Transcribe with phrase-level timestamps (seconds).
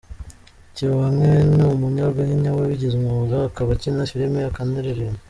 [0.75, 5.19] Kibonke ni Umunyarwenya wabigize umwuga, akaba akina filime akanaririmba.